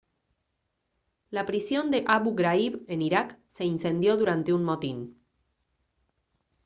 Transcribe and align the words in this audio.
la 1.37 1.43
prisión 1.49 1.91
de 1.91 1.99
abu 2.15 2.31
ghraib 2.39 2.73
en 2.93 2.99
irak 3.09 3.37
se 3.51 3.65
incendió 3.65 4.17
durante 4.17 4.51
un 4.51 4.63
motín 4.63 4.99